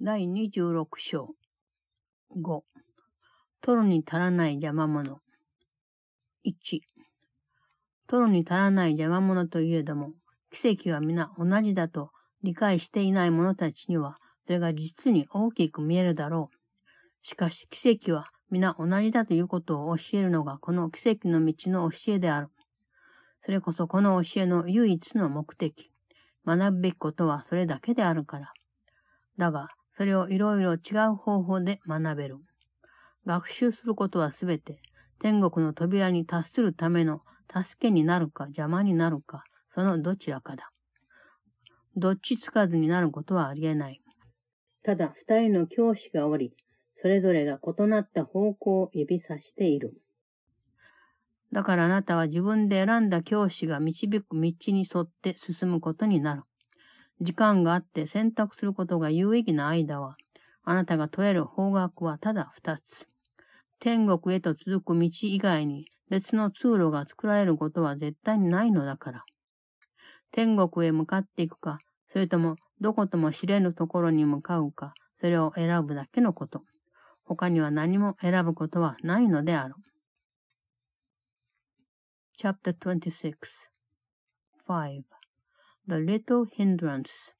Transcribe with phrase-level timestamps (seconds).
[0.00, 1.34] 第26章
[2.36, 2.60] 5
[3.62, 5.20] 取るに足らない邪魔者
[6.44, 6.80] 1
[8.08, 10.12] 取るに足らない邪魔者といえども
[10.50, 12.10] 奇跡は皆同じだと
[12.42, 17.26] 理解していない者たちにはそれが実に大きく見えるだろう。
[17.26, 22.48] しかし奇跡は皆同じだということを教えるのがこの奇跡の道の教えである。
[23.40, 25.90] それこそこの教えの唯一の目的。
[26.46, 28.52] 学ぶべきことはそれだけであるから。
[29.38, 30.78] だが、それをいろいろ違
[31.10, 32.38] う方法で学べる。
[33.26, 34.80] 学習することはすべて
[35.18, 39.44] 天国の扉に達するための助けになるか邪魔になるか、
[39.74, 40.70] そのどちらかだ。
[41.96, 44.00] どっちつかずになることはありえない。
[44.82, 46.54] ただ二人の教師がおり、
[46.96, 49.94] それぞれが異なった方向を指さしている。
[51.52, 56.42] だからあなたは自分で選んだ教師が導く道に沿って進むことになる。
[57.20, 60.16] 時間があって選択することが有意義な間は、
[60.64, 63.06] あなたが問える方角はただ二つ。
[63.78, 69.24] 天国へと続く道以外に別の通路が作られることは絶対にないのだから。
[70.32, 71.78] 天国へ向かっていくか、
[72.12, 76.62] それともどことも知れぬところに向かうか、それを選ぶだけのこと。
[77.24, 79.74] 他には何も選ぶことはないのである。
[82.38, 83.34] Chapter 26
[84.66, 85.13] 5.
[85.86, 87.32] The Little Hindrance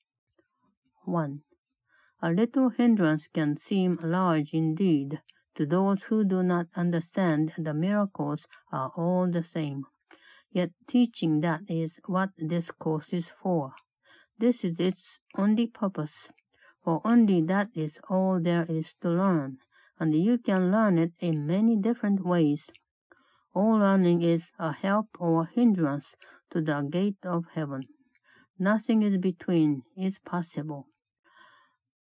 [1.07, 1.41] 1.
[2.21, 5.23] A little hindrance can seem large indeed
[5.55, 9.87] to those who do not understand the miracles are all the same.
[10.53, 13.73] Yet teaching that is what this course is for.
[14.37, 16.31] This is its only purpose,
[16.83, 19.57] for only that is all there is to learn,
[19.99, 22.71] and you can learn it in many different ways.
[23.55, 26.15] All learning is a help or hindrance
[26.51, 27.85] to the gate of heaven.
[28.59, 30.87] Nothing is between is possible.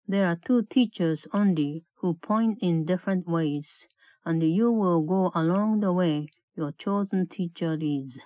[0.06, 3.87] There are two teachers only who point in different ways,
[4.27, 8.21] and you will go along the way your chosen teacher leads.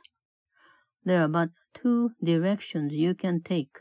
[1.05, 3.79] There are but two directions you can take,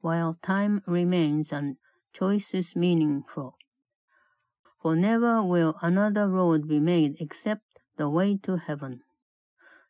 [0.00, 1.76] while time remains and
[2.12, 3.56] choice is meaningful.
[4.82, 7.62] For never will another road be made except
[7.96, 9.02] the way to heaven.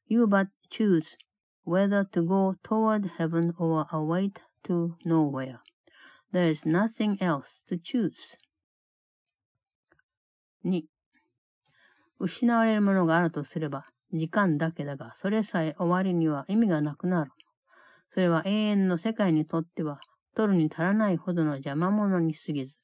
[0.06, 1.16] You but choose
[1.66, 4.30] whether to go toward heaven or away
[4.64, 5.58] to nowhere.
[6.32, 8.38] There is nothing else to choose.
[10.64, 10.84] 2.
[12.18, 17.30] 失われるものがあるとすれば、時間だけだが、それさえ終わりには意味がなくなる。
[18.10, 19.98] それは永遠の世界にとっては、
[20.34, 22.74] 取るに足らないほどの邪魔者に過ぎず、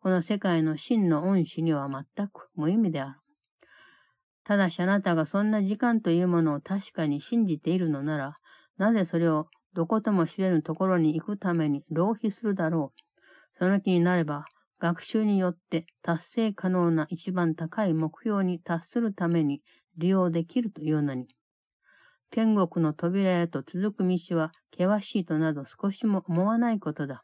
[0.00, 3.21] この世界の真の恩師には全く無意味である。
[4.44, 8.38] ただしあなたがそんな時間というものを確かに信じているのなら、
[8.76, 13.58] なぜそれをどことも知れぬところに行くために浪費するだろう。
[13.58, 14.44] その気になれば、
[14.80, 19.62] 学習によって達成可能な一番高い目標に達するために
[19.96, 21.28] 利用できるというのに。
[22.30, 27.22] 天国の扉へと続く道は険しいとなど少しも思わないことだ。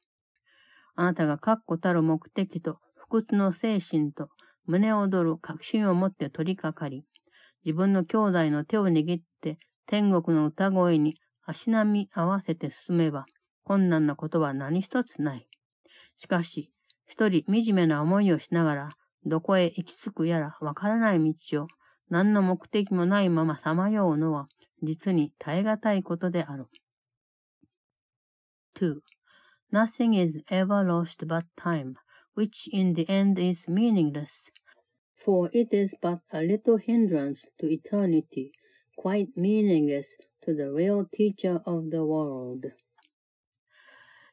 [0.94, 4.28] あなたが確固たる目的と不屈の精神と
[4.68, 7.04] 胸躍る確信を持って取り掛かり、
[7.64, 13.24] 自分の兄弟の手を握って天国の歌声に足並み合わせて進めば、
[13.64, 15.48] 困難なことは何一つない。
[16.18, 16.70] しかし、
[17.06, 18.90] 一人惨めな思いをしながら、
[19.24, 21.66] どこへ行き着くやらわからない道を、
[22.10, 24.48] 何の目的もないままさまようのは、
[24.82, 26.66] 実に耐え難いことである。
[28.78, 29.00] 2.
[29.72, 31.94] Nothing is ever lost but time,
[32.36, 34.52] which in the end is meaningless,
[35.18, 38.52] for it is but a little hindrance to eternity,
[38.96, 40.06] quite meaningless
[40.42, 42.66] to the real teacher of the world.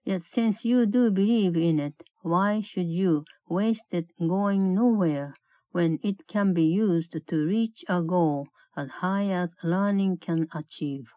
[0.03, 5.34] Yet since you do believe in it, why should you waste it going nowhere
[5.72, 8.47] when it can be used to reach a goal
[8.78, 11.07] as high as learning can achieve?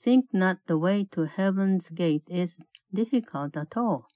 [0.00, 2.56] Think not the way to heaven's gate is
[2.94, 4.06] difficult at all.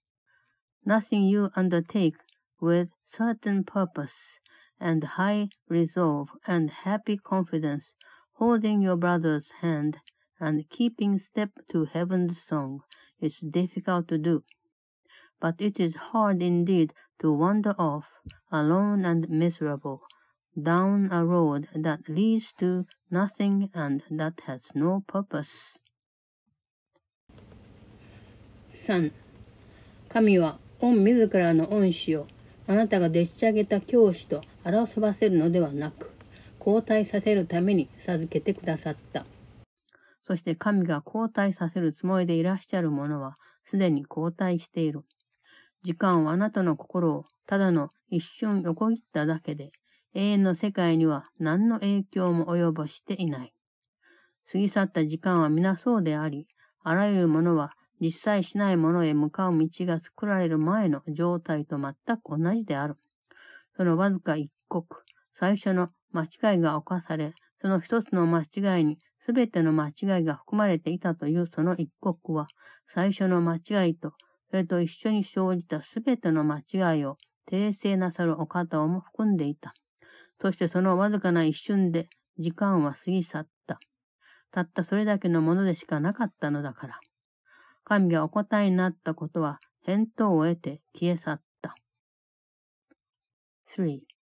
[0.84, 2.16] Nothing you undertake
[2.60, 4.38] with certain purpose
[4.79, 7.93] and high resolve and happy confidence,
[8.33, 9.97] holding your brother's hand
[10.39, 12.81] and keeping step to heaven's song,
[13.19, 14.43] is difficult to do.
[15.39, 18.05] But it is hard indeed to wander off,
[18.51, 20.01] alone and miserable,
[20.61, 25.77] down a road that leads to nothing and that has no purpose.
[28.71, 29.11] 3.
[30.07, 32.27] 神は御自らの恩師を
[32.67, 36.10] あなたがでっち上げた教師と 争わせるのではなく、
[36.58, 39.24] 交代させるために授けてくださった。
[40.22, 45.04] そして神が交代させるつもりでいらっしゃる者は、すでに交代している。
[45.84, 49.70] 時間はあなたの心をただの一瞬横切っただけで、
[50.14, 53.52] 永遠の世界には何の影響も及ぼしていない。
[54.50, 56.48] 過ぎ去った時間は皆そうであり、
[56.82, 62.96] あらゆるものは実際しないものへ向かう道が作られる前の状態と全く同じである。
[63.76, 65.02] そのわずか一刻、
[65.34, 72.46] 最初の間違いが犯され、その一つの間違いにすべての間違いが含まれていたというその一刻は、
[72.88, 74.12] 最初の間違いと、
[74.50, 77.16] それと一緒に生じたすべての間違いを
[77.50, 79.74] 訂正なさるお方をも含んでいた。
[80.40, 82.08] そしてそのわずかな一瞬で
[82.38, 83.80] 時間は過ぎ去った。
[84.52, 87.00] たったそれだけのものでしかなかったのだから。
[87.84, 91.74] 神がお答えになったことは返答を得て消え去った。
[93.76, 94.15] 3.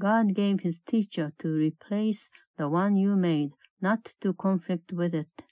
[0.00, 3.50] God gave his teacher to replace the one you made,
[3.82, 5.42] not to conflict with it,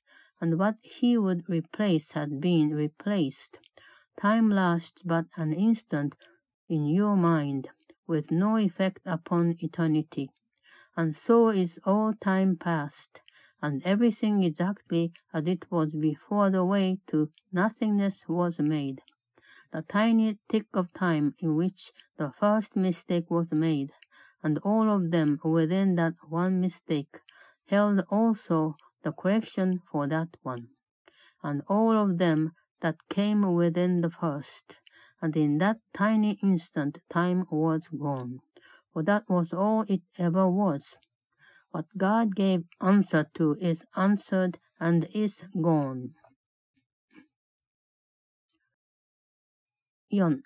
[0.41, 3.59] and what he would replace had been replaced.
[4.19, 6.15] Time lasts but an instant
[6.67, 7.69] in your mind,
[8.07, 10.31] with no effect upon eternity.
[10.97, 13.21] And so is all time past,
[13.61, 19.03] and everything exactly as it was before the way to nothingness was made.
[19.73, 23.93] The tiny tick of time in which the first mistake was made,
[24.44, 27.20] and all of them within that one mistake,
[27.68, 30.68] held also the correction for that one,
[31.42, 32.52] and all of them
[32.82, 34.76] that came within the first,
[35.22, 38.40] and in that tiny instant time was gone,
[38.92, 40.98] for that was all it ever was.
[41.72, 46.14] What God gave answer to is answered and is gone.
[50.12, 50.44] 4.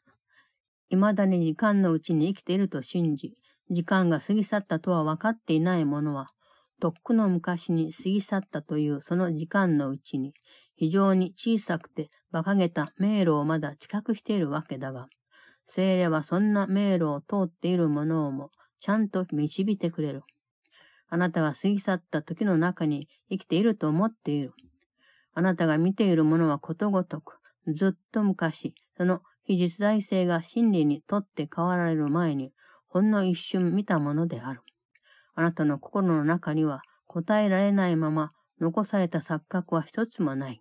[0.90, 3.36] 未だに時間のうちに生きていると信じ、
[3.71, 6.31] 時間が過ぎ去ったとは分かっていない者は、
[6.81, 10.35] とっくの昔に過ぎ去ったというその時間のうちに、
[10.75, 15.07] 非常に小さくて馬鹿げた迷路をまだ知覚しているわけだが、
[15.67, 18.51] 精霊はそんな迷路を通っている者をも
[18.81, 20.23] ちゃんと導いてくれる。
[21.09, 24.55] あなたが過ぎ去った時の中に生きていると思っている。
[25.35, 27.39] あなたが見ているものはことごとく、
[27.69, 32.53] ずっと昔、その非実在性が真理にとって変わられる前に、
[32.93, 34.61] ほんの一瞬見たものである。
[35.35, 40.61] あなたの心の中には答えられないまま残された錯覚は一つもない。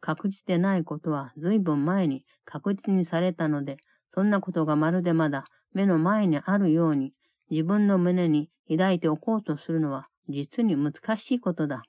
[0.00, 3.76] 確実でないことは随分前に確実にされたので、
[4.14, 5.44] そんなことがまるでまだ
[5.74, 7.12] 目の前にあるように
[7.50, 11.82] 自分の胸に抱いておこうとするのは実に難しいことだ。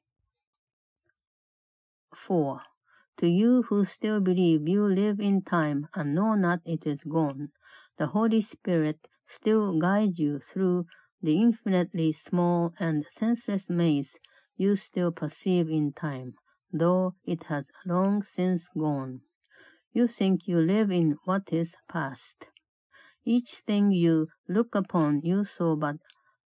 [2.12, 2.59] 4.
[3.18, 7.48] To you who still believe you live in time and know not it is gone,
[7.98, 8.98] the Holy Spirit
[9.35, 10.85] still guide you through
[11.21, 14.18] the infinitely small and senseless maze
[14.57, 16.35] you still perceive in time,
[16.71, 19.21] though it has long since gone.
[19.94, 22.47] You think you live in what is past.
[23.25, 25.97] Each thing you look upon you saw but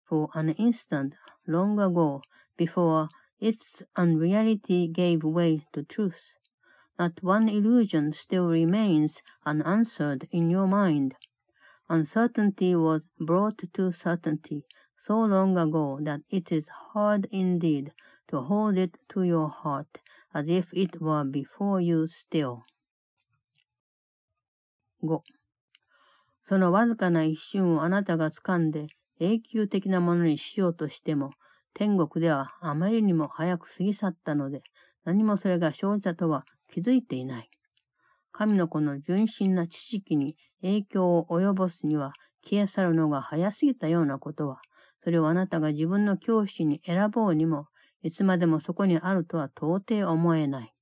[0.07, 1.15] for an instant
[1.47, 2.21] long ago
[2.57, 3.09] before
[3.39, 6.21] its unreality gave way to truth.
[6.99, 11.15] Not one illusion still remains unanswered in your mind.
[11.87, 14.63] Uncertainty was brought to certainty
[15.05, 17.91] so long ago that it is hard indeed
[18.27, 19.99] to hold it to your heart
[20.33, 22.63] as if it were before you still.
[25.01, 25.21] 5.
[26.43, 28.87] そのわずかな一瞬をあなたが掴んで
[29.19, 31.31] 永久的なものにしようとしても、
[31.73, 34.61] 天国ではあまりにも早く過ぎ去ったので、
[35.03, 37.49] 何もそれが生じたとは気づいていない。
[38.37, 42.11] 神の子の純真な知識に影響を及ぼすには
[42.43, 44.59] 消え去るのが早すぎたようなことは、
[45.05, 47.67] それをあなたが自分の教師に選ぼうにも、
[48.03, 50.73] いつまでもそこにあるとは到底思えない。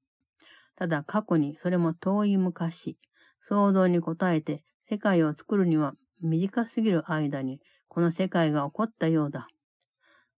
[0.76, 2.98] ただ過去にそれも遠い昔、
[3.42, 9.48] 想像に応えて世界を作るには短すぎる間にこの世界が起こったようだ。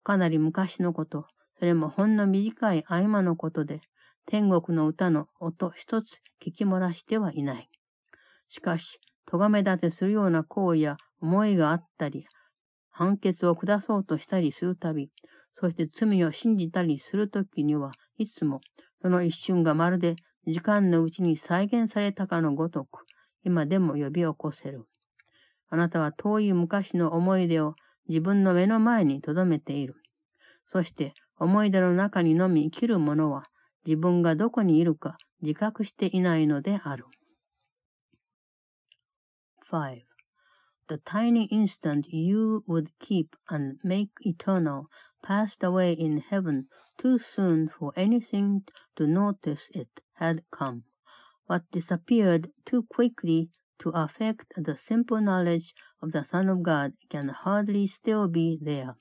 [0.04, 1.28] かなり昔のこと、
[1.60, 3.80] それもほんの短い合間のことで、
[4.28, 6.14] 天国の歌の音一つ
[6.44, 7.70] 聞き漏らしてはいない。
[8.50, 12.26] しかし、咎め立てするような行為や思いがあったり、
[12.90, 15.12] 判決を下そうとしたりするたび、
[15.54, 18.62] そして罪を信じたりするときには、いつも
[19.02, 20.16] その一瞬がまるで
[20.48, 23.06] 時間のうちに再現されたかのごとく、
[23.44, 24.86] 今でも呼び起こせる。
[25.70, 27.76] あなたは遠い昔の思い出を
[28.08, 29.96] 自分の目の前に留めている。
[30.68, 33.46] そして思い出の中にのみ生きる者は
[33.87, 37.07] 自分がどこにいるか自覚していないのである。
[39.71, 40.03] 5.
[40.89, 44.85] The tiny instant you would keep and make eternal
[45.23, 46.65] passed away in heaven
[46.99, 48.63] too soon for anything
[48.97, 50.83] to notice it had come.
[51.47, 57.29] What disappeared too quickly to affect the simple knowledge of the Son of God can
[57.29, 58.97] hardly still be there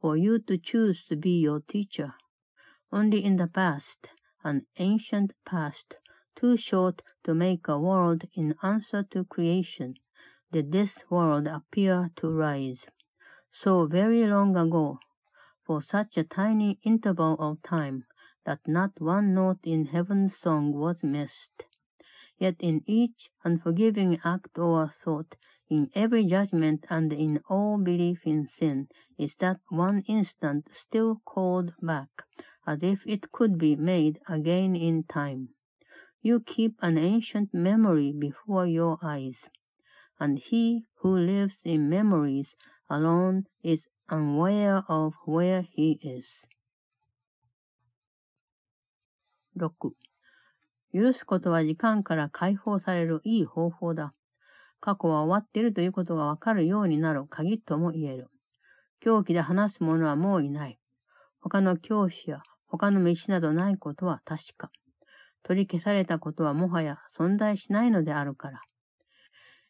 [0.00, 2.14] for you to choose to be your teacher.
[2.92, 4.10] Only in the past,
[4.43, 5.95] an ancient past,
[6.35, 9.95] too short to make a world in answer to creation,
[10.51, 12.85] did this world appear to rise.
[13.51, 14.99] So very long ago,
[15.65, 18.05] for such a tiny interval of time,
[18.45, 21.63] that not one note in heaven's song was missed.
[22.37, 25.35] Yet in each unforgiving act or thought,
[25.69, 31.73] in every judgment and in all belief in sin, is that one instant still called
[31.81, 32.09] back,
[32.65, 35.49] as if it could be made again in time.
[36.21, 39.49] You keep an ancient memory before your eyes,
[40.19, 42.55] and he who lives in memories
[42.89, 46.47] alone is unaware of where he is.
[49.55, 49.93] 6.
[50.93, 54.13] 許すことは時間から解放されるいい方法だ。
[54.79, 58.29] 過去は終わっているということがわかるようになる鍵とも言える。
[58.99, 60.79] 狂気で話す者はもういない。
[61.41, 62.41] 他の教師や
[62.75, 64.71] 他の道などないことは確か。
[65.43, 68.61] 取り消されたことはもはや存在しないのであるから。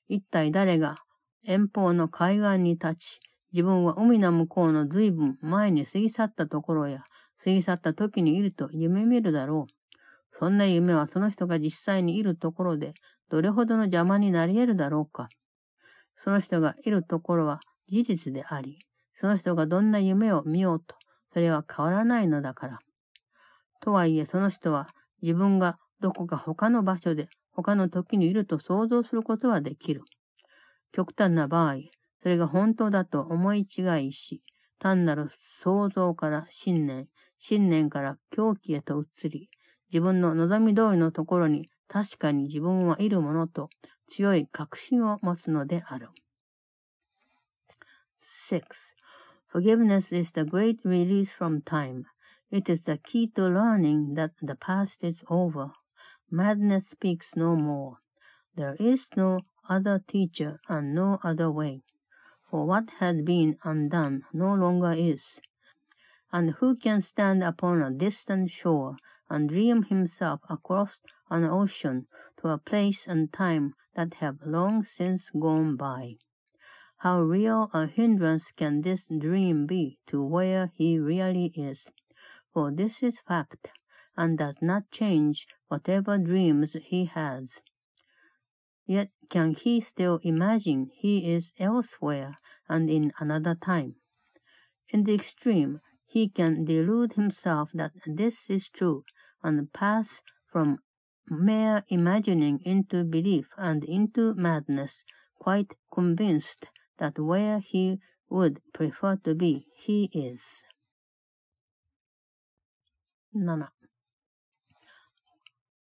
[0.08, 1.00] 一体誰が
[1.46, 3.20] 遠方の海岸に立ち、
[3.52, 7.04] 自分は海の向こうの随分前に過ぎ去ったところや、
[7.44, 9.74] 過ぎ去った時にいると夢見るだろう。
[10.40, 12.94] そんな夢はその人が実際にいるところで、
[13.30, 15.28] どれほどの邪魔になり得るだろうか。
[16.16, 18.80] その人がいるところは事実であり、
[19.20, 20.96] その人がどんな夢を見ようと、
[21.34, 22.80] それは変わらないのだから。
[23.84, 24.88] とはいえ、その人は
[25.22, 30.04] 自分がどこか他の場所で、他の時にいると想像することはできる。
[30.94, 31.76] 極端な場合、
[32.22, 34.42] それが本当だと思い違いし、
[34.80, 35.30] 単なる
[35.62, 37.08] 想像から信念、
[37.40, 39.50] 信念から狂気へと移り、
[39.92, 43.70] 自分の望み通りのところに確かに自分はいるものと
[44.10, 46.10] 強い確信を持つのである。
[48.50, 48.64] 6.
[49.52, 52.13] Forgiveness is the great release from time.
[52.54, 55.72] It is the key to learning that the past is over.
[56.30, 57.98] Madness speaks no more.
[58.54, 61.82] There is no other teacher and no other way.
[62.52, 65.42] For what had been undone no longer is.
[66.32, 68.98] And who can stand upon a distant shore
[69.32, 72.06] and dream himself across an ocean
[72.38, 76.18] to a place and time that have long since gone by.
[76.98, 81.88] How real a hindrance can this dream be to where he really is?
[82.54, 83.70] For this is fact,
[84.16, 87.62] and does not change whatever dreams he has.
[88.86, 92.38] Yet can he still imagine he is elsewhere
[92.70, 93.96] and in another time?
[94.90, 99.04] In the extreme, he can delude himself that this is true
[99.42, 100.78] and pass from
[101.28, 105.04] mere imagining into belief and into madness,
[105.40, 106.66] quite convinced
[107.00, 110.64] that where he would prefer to be, he is.
[113.36, 113.72] 7.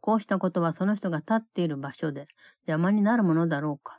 [0.01, 2.27] こうしたことはその人が立っている場所で
[2.67, 3.99] 邪魔になるものだろうか。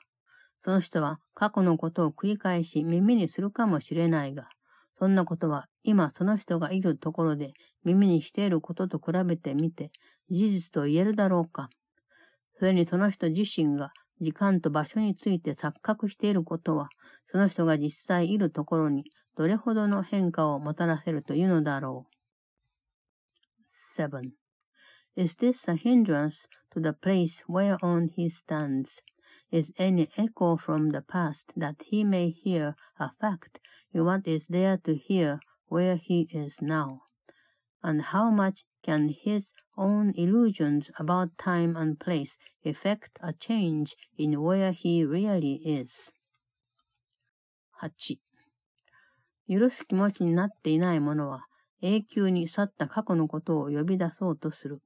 [0.64, 4.50] その人は過去のことを繰り返し耳にするかもしれないが、
[4.98, 9.92] そんなことは今その人がいるところで耳にしていることと比べてみて
[10.32, 11.70] 事実と言えるだろうか。
[12.58, 16.90] それにその人自身が時間と場所について錯覚していることは、
[17.32, 19.04] その人が実際いるところに
[19.38, 22.23] どれほどの変化をもたらせるというのだろう。
[23.93, 24.33] 7.
[25.15, 29.03] Is this a hindrance to the place whereon he stands?
[29.51, 33.59] Is any echo from the past that he may hear a fact
[33.93, 37.03] in what is there to hear where he is now?
[37.83, 44.41] And how much can his own illusions about time and place effect a change in
[44.41, 46.11] where he really is?
[47.83, 48.19] 8.
[49.49, 51.47] 許す気持ちになっていない者は
[51.84, 54.82] 永久に去った過去のことを呼び出そうとする。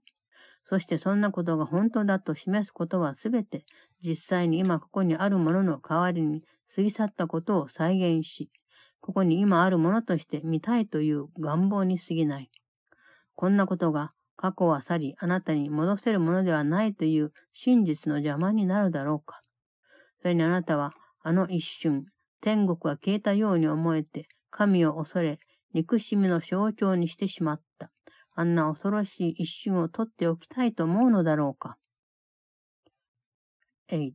[0.64, 3.64] そしてそんなことが本当だと示すことはすべて
[4.04, 6.44] 実際に今ここにあるものの代わりに
[6.76, 8.50] 過ぎ去ったことを再現し、
[9.00, 12.50] ここに今あるものとして見たいという願望に過ぎない。
[13.36, 19.42] こんなことが過去は去り、あなたに戻せるものではないという真実の邪魔になるだろうか。
[20.22, 22.06] それにあなたは、あの一瞬、
[22.42, 25.40] 天国が消えたように思えて、神を恐れ、
[25.77, 27.91] 憎しみの象徴にしてしまった。
[28.35, 31.77] あんな恐ろしい一瞬を取っておきたいと思うのだろうか。
[33.89, 34.13] 8.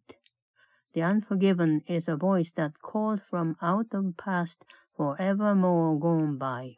[0.93, 6.77] The unforgiven is a voice that calls from out of past forevermore gone by.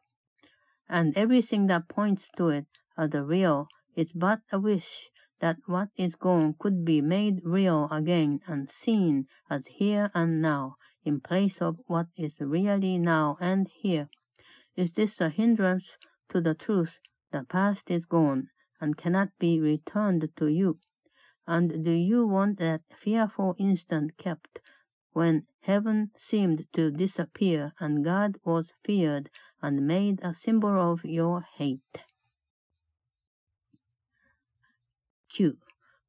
[0.89, 2.65] and everything that points to it
[2.97, 5.09] as the real is but a wish
[5.39, 10.75] that what is gone could be made real again and seen as here and now
[11.05, 14.09] in place of what is really now and here.
[14.75, 15.97] Is this a hindrance
[16.29, 16.99] to the truth?
[17.31, 18.49] The past is gone
[18.81, 20.79] and cannot be returned to you.
[21.45, 24.59] And do you want that fearful instant kept
[25.13, 29.29] when heaven seemed to disappear and God was feared
[29.61, 32.05] and made a symbol of your hate?
[35.29, 35.57] 9.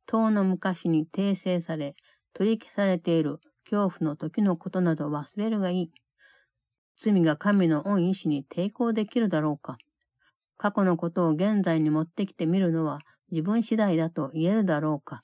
[0.06, 1.94] 当の昔に訂正され、
[2.32, 5.92] 取り消されている恐怖の時のことなど忘れるがいい。
[6.99, 9.77] 罪が神の恩意志に抵抗できるだろうか。
[10.57, 12.99] 過去のことを現在に持ってきてみるのは
[13.31, 15.21] 自分次第だと言えるだろうか。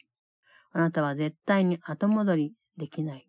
[0.73, 3.27] あなたは絶対に後戻りできない。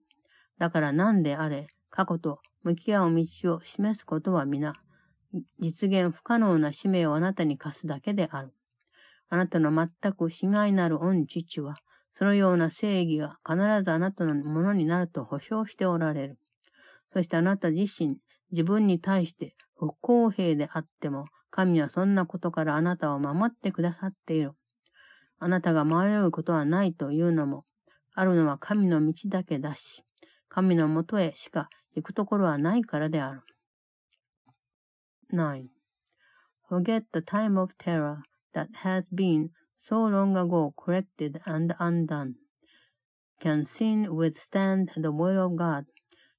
[0.59, 4.75] だから何であれ、過去と向き合う道を示すことは皆、
[5.59, 8.53] 実現不可能な使命をあなたに課すだけである。
[9.29, 11.77] あなたの全く死骸なる御父は、
[12.15, 16.39] そのような正義が必ずあなたのものになると保証しておられる。
[17.13, 18.19] そしてあなた自身、
[18.53, 24.53] 自分に対して不公平であっても、神はそんなことからあなたを守ってくださっている。
[25.39, 27.65] あなたが迷うことはないというのも、
[28.15, 30.05] あるのは神の道だけだし、
[30.49, 33.43] 神のもとへしか行くところはないからである。
[35.33, 35.67] 9.
[36.69, 38.19] Forget the time of terror
[38.55, 39.49] that has been
[39.83, 42.35] so long ago corrected and undone.
[43.41, 45.87] Can sin withstand the will of God?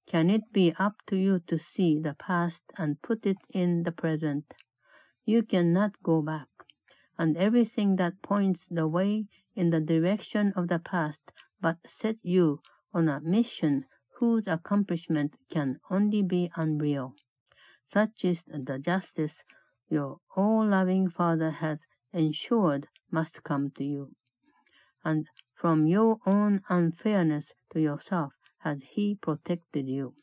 [0.05, 3.91] Can it be up to you to see the past and put it in the
[3.91, 4.53] present?
[5.25, 6.49] You cannot go back,
[7.17, 11.31] and everything that points the way in the direction of the past
[11.61, 12.61] but set you
[12.93, 13.85] on a mission
[14.19, 17.15] whose accomplishment can only be unreal.
[17.87, 19.43] Such is the justice
[19.89, 24.15] your all-loving Father has ensured must come to you.
[25.03, 28.33] And from your own unfairness to yourself
[28.63, 30.13] has He protected you.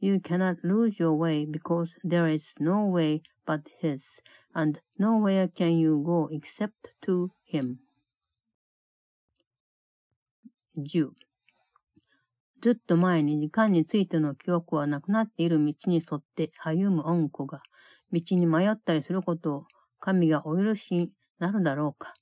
[0.00, 4.20] You cannot lose your way because there is no way but His,
[4.54, 7.76] and nowhere can you go except to Him.
[10.76, 11.10] 10.
[12.60, 17.62] ずっと前に時間についての記憶はなくなっている道に沿って歩む恩子が、
[18.10, 19.64] 道に迷ったりすることを
[20.00, 22.14] 神がお許しになるだろうか。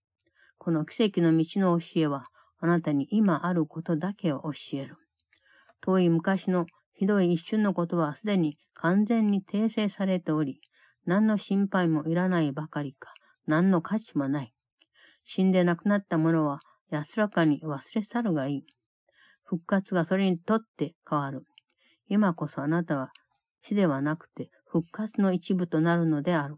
[0.59, 2.27] この奇跡の道の教えは、
[2.59, 4.97] あなたに今あることだけを教える。
[5.83, 10.61] 遠い昔のひどい一瞬のことはすでに完全に訂正されており、
[11.05, 13.13] 何の心配もいらないばかりか、
[13.47, 14.55] 何の価値もない。
[15.25, 18.67] 死んで亡くなった者は安らかに忘れ去るがいい。
[19.45, 21.45] 復活がそれにとって変わる。
[22.09, 23.11] 今こそあなたは
[23.63, 26.57] 死ではなくて復活の一部となるのである。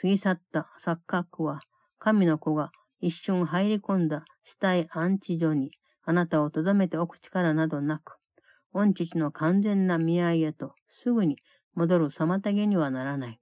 [0.00, 1.60] 過ぎ去った錯覚は
[1.98, 2.70] 神の子が
[3.00, 5.72] 一瞬入り込んだ死体安置所に
[6.04, 8.17] あなたを留めておく力などなく、
[8.72, 11.36] 御父の完全な見合いへとすぐに
[11.74, 13.40] 戻る妨げにはならない。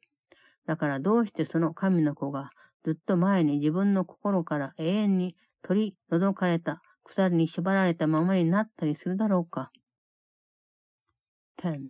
[0.66, 2.50] だからどうしてその神の子が
[2.84, 9.70] ずっと前に自分の心から永遠に取り除かれた鎖に縛られたままになったりするだろうか。
[11.58, 11.88] 10.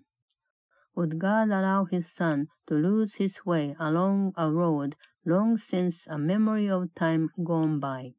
[0.96, 4.96] Would God allow his son to lose his way along a road
[5.26, 8.14] long since a memory of time gone by?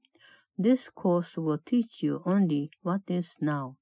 [0.59, 3.77] This course will teach you only what is now.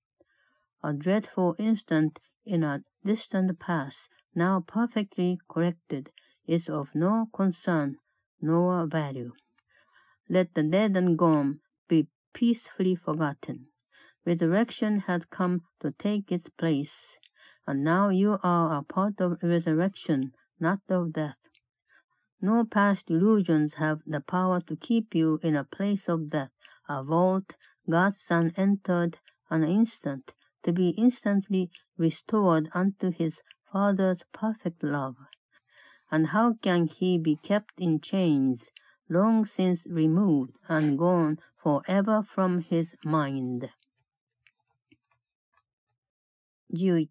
[0.87, 6.11] A dreadful instant in a distant past, now perfectly corrected,
[6.45, 7.97] is of no concern
[8.39, 9.33] nor value.
[10.29, 13.65] Let the dead and gone be peacefully forgotten.
[14.25, 17.17] Resurrection has come to take its place,
[17.65, 21.39] and now you are a part of resurrection, not of death.
[22.39, 26.51] No past illusions have the power to keep you in a place of death,
[26.87, 27.55] a vault
[27.89, 29.17] God's Son entered
[29.49, 30.31] an instant,
[30.65, 35.15] to be instantly restored unto his Father's perfect love.
[36.11, 38.69] And how can he be kept in chains,
[39.09, 43.69] long since removed and gone forever from his mind?
[46.69, 47.07] 11.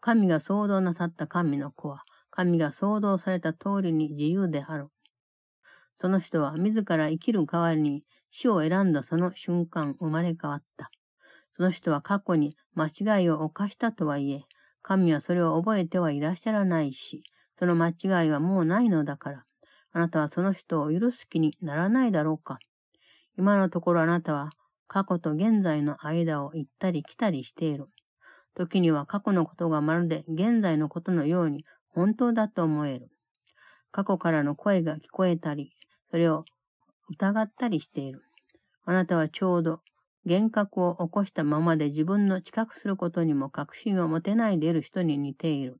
[0.00, 4.88] 神が創造なさった神の子は、神が創造された通りに自由である。
[6.00, 10.90] その人は自ら生きる代わりに死を選んだその瞬間生まれ変わった。
[11.56, 14.44] その人は過去に間違いを犯したとはいえ、
[14.82, 17.22] 神はそれを覚えてはいらっしゃらないし、
[17.58, 19.44] その間違いはもうないのだから、
[19.92, 22.58] あなたはその人を許す気にならないだろうか。
[23.36, 24.50] 今のところあなたは
[24.86, 27.86] 過去と現在の間を行ったり来たりしている。
[28.54, 33.08] 時には過去のことがまるで現在のことのように本当だと思える。
[33.92, 35.72] 過去からの声が聞こえたり、
[36.10, 36.44] それを
[37.08, 38.22] 疑ったりしている。
[38.84, 39.80] あなたはちょうど
[40.26, 45.78] 幻覚を起こしたままで自分の知覚することにも確信を持てないでいる人に似ている。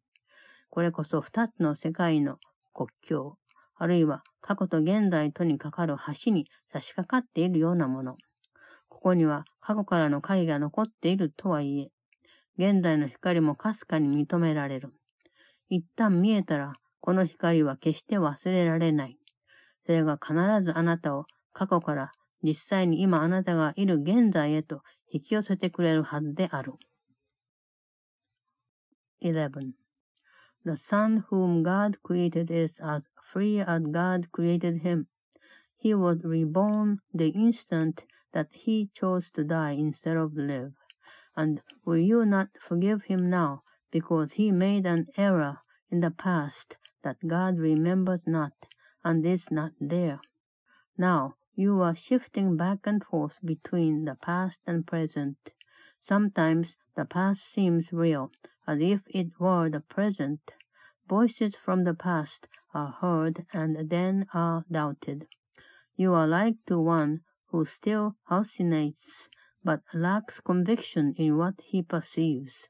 [0.70, 2.38] これこそ二つの世界の
[2.72, 3.36] 国境、
[3.76, 8.16] あるいは過去と現代とにかかる橋に差し掛かっているようなもの。
[8.88, 11.88] ここには過去からの影が残っているとはいえ、
[12.58, 14.92] 現代の光もかすかに認められる。
[15.68, 19.16] 一旦見えたら、この光は決して忘れられない。
[19.86, 22.10] それが必ずあなたを過去から
[22.43, 26.73] 実際に今あなたがいる現在へと引き寄せてくれるはずである。
[29.21, 29.73] 11.
[30.65, 35.07] The Son whom God created is as free as God created him.
[35.77, 40.73] He was reborn the instant that he chose to die instead of live.
[41.35, 45.59] And will you not forgive him now because he made an error
[45.91, 48.53] in the past that God remembers not
[49.03, 50.19] and is not there?
[50.97, 55.50] Now you are shifting back and forth between the past and present.
[56.02, 58.32] Sometimes the past seems real,
[58.66, 60.40] as if it were the present.
[61.08, 65.26] Voices from the past are heard and then are doubted.
[65.96, 69.28] You are like to one who still hallucinates,
[69.64, 72.68] but lacks conviction in what he perceives.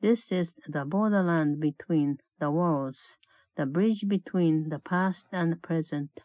[0.00, 3.16] This is the borderland between the worlds,
[3.56, 6.20] the bridge between the past and present.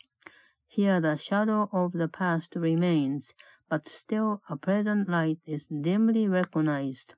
[0.69, 3.33] Here the shadow of the past remains,
[3.71, 7.15] but still a present light is dimly recognized.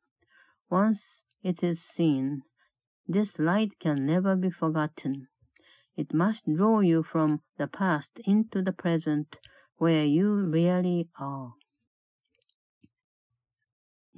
[0.70, 2.42] Once it is seen,
[3.08, 5.28] this light can never be forgotten.
[5.96, 9.38] It must draw you from the past into the present,
[9.78, 11.52] where you really are.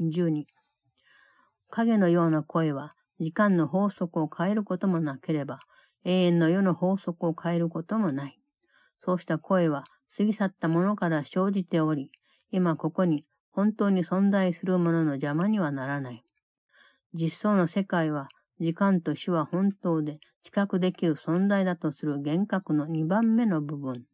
[0.01, 0.47] 12.
[1.71, 5.61] 影のような声は、時間の法則を変えることもなければ、
[6.05, 8.41] 永遠の世の法則を変えることもない。
[9.04, 9.84] そうした声は
[10.16, 12.10] 過ぎ去ったものから生じており、
[12.52, 16.24] 今ここに本当に存在するものの邪魔にはならない。
[17.14, 18.28] 実相の世界は
[18.60, 24.06] 時間と死は本当で知覚できる存在だとする幻覚の2番目の部分。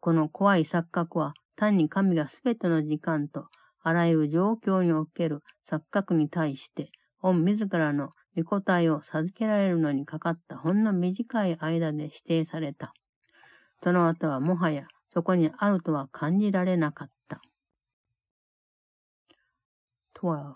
[0.00, 3.46] この怖い錯覚は単に神がすべての時間と
[3.82, 12.94] あらゆる状況における錯覚に対して、御自らの御答えを授けられるのにかかったほんの短い間で指定された。
[13.85, 17.41] その後はもはやそこにあるとは感じられなかった。
[20.13, 20.53] 12.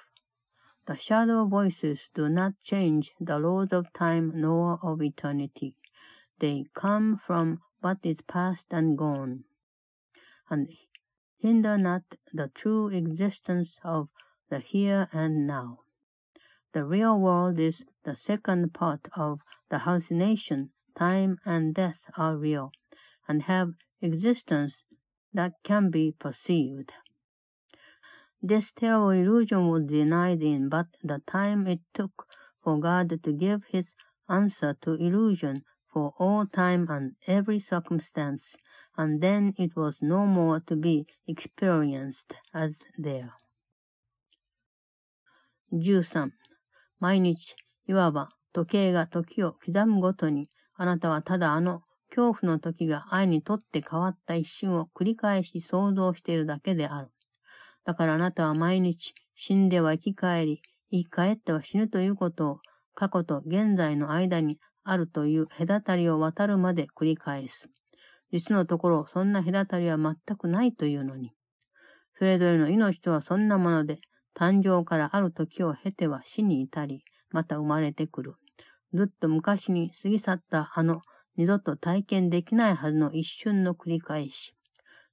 [0.86, 5.76] The shadow voices do not change the laws of time nor of eternity.
[6.40, 9.46] They come from what is past and gone,
[10.50, 10.70] and
[11.40, 14.10] hinder not the true existence of
[14.50, 15.80] the here and now.
[16.74, 19.40] The real world is the second part of
[19.70, 20.70] the hallucination.
[20.96, 22.72] Time and death are real,
[23.30, 24.84] and have existence
[25.34, 26.92] that can be perceived.
[28.42, 32.28] This terrible illusion was denied in but the time it took
[32.64, 33.96] for God to give his
[34.30, 38.56] answer to illusion for all time and every circumstance,
[38.98, 43.34] and then it was no more to be experienced as there.
[45.72, 46.32] 13.
[47.00, 47.56] 毎日、
[47.88, 57.09] いわば時計が時を刻むごとに、あなたはただあの 恐怖の時が愛にとって変わった一瞬を繰り返し想像しているだけである。
[57.85, 62.59] だからあなたは毎日死んでは生き返り、生き返っては死ぬということを
[62.95, 67.69] 過去と現在の間にあるという隔たりを渡るまで繰り返す。
[68.33, 71.33] 実のところ、そんな隔たりは全くないというのに。
[72.19, 73.99] それぞれの命とはそんなもので、
[74.37, 78.35] 誕生からある時を経ては死に至り、また生まれてくる。
[78.93, 81.03] ずっと昔に過ぎ去ったあの
[81.37, 84.55] 二度と体験できないはずの一瞬の繰り返し。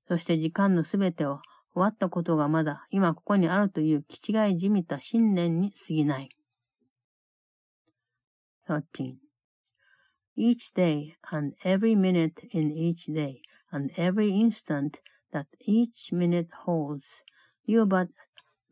[0.07, 1.39] そして時間のすべてを
[1.73, 6.29] 終わったことがまだ今ここにあるという気違いじみた信念に過ぎない。
[8.67, 9.15] 13.
[10.35, 14.99] Each day and every minute in each day and every instant
[15.31, 17.23] that each minute holds,
[17.65, 18.09] you but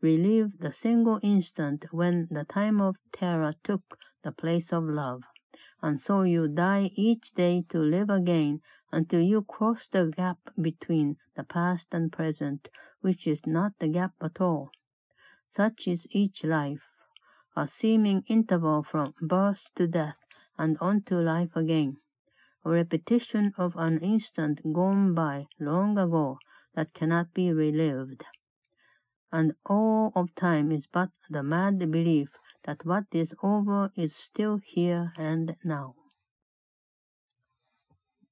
[0.00, 3.80] relive the single instant when the time of terror took
[4.22, 5.22] the place of love.
[5.82, 8.60] And so you die each day to live again
[8.92, 12.68] until you cross the gap between the past and present,
[13.00, 14.70] which is not the gap at all.
[15.50, 16.88] Such is each life,
[17.56, 20.18] a seeming interval from birth to death
[20.58, 21.98] and on to life again,
[22.64, 26.38] a repetition of an instant gone by long ago
[26.74, 28.24] that cannot be relived.
[29.32, 32.28] And all of time is but the mad belief
[32.66, 35.94] that what is over is still here and now.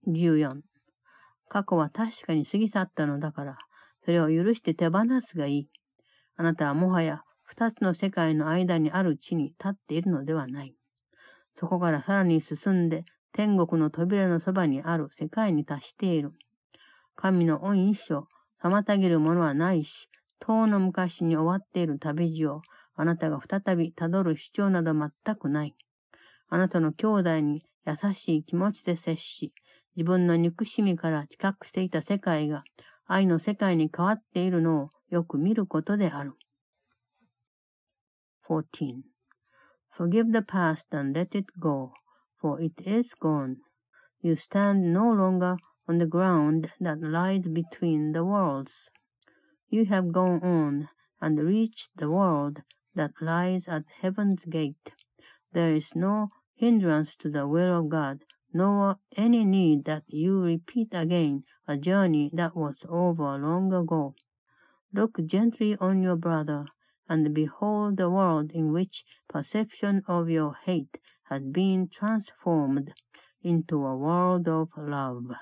[0.07, 0.63] 14.
[1.49, 3.57] 過去は確かに過ぎ去ったのだから、
[4.05, 5.69] それを許して手放すがいい。
[6.37, 10.75] あなたはもはや二つの世界の間にある地に立っているのではない。
[11.57, 16.33] そこからさらに進んで天国の扉のそばにある世界に達している。
[17.15, 18.27] 神の恩一生、
[18.61, 20.09] 妨げるものはないし、
[20.41, 22.63] 遠の昔に終わっている旅路を
[22.97, 25.75] あなたが再び辿る必要など全くない。
[26.49, 29.53] あなたの兄弟に優しい気持ちで接し、
[29.97, 32.65] 自分の憎しみから知覚していた世界が
[33.07, 36.33] 愛の世界に変わっているのをよく見ることである。
[38.49, 39.03] 14.
[39.97, 41.93] Forgive the past and let it go,
[42.41, 43.57] for it is gone.
[44.23, 48.91] You stand no longer on the ground that lies between the worlds.
[49.71, 50.89] You have gone on
[51.21, 52.63] and reached the world
[52.95, 54.93] that lies at heaven's gate.
[55.53, 60.89] There is no hindrance to the will of God, nor any need that you repeat
[60.93, 64.15] again a journey that was over long ago.
[64.93, 66.67] Look gently on your brother,
[67.09, 72.93] and behold the world in which perception of your hate has been transformed
[73.43, 75.33] into a world of love.